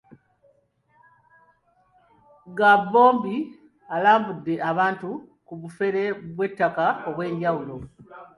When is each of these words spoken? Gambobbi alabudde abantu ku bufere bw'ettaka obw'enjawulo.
Gambobbi 2.57 3.37
alabudde 3.95 4.53
abantu 4.69 5.09
ku 5.47 5.53
bufere 5.61 6.03
bw'ettaka 6.35 6.85
obw'enjawulo. 7.09 7.75